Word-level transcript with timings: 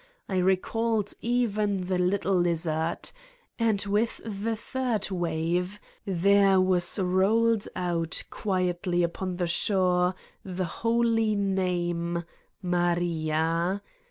I 0.27 0.37
recalled 0.37 1.13
even 1.21 1.81
the 1.81 1.99
little 1.99 2.33
lizzard 2.33 2.71
I 2.73 3.09
And 3.59 3.83
with 3.83 4.19
the 4.25 4.55
third 4.55 5.11
wave 5.11 5.79
there 6.05 6.59
was 6.59 6.97
rolled 6.97 7.67
out 7.75 8.23
quietly 8.31 9.03
upon 9.03 9.37
the 9.37 9.45
shore 9.45 10.15
the 10.43 10.65
holy 10.65 11.35
name: 11.35 12.23
Maria. 12.63 13.83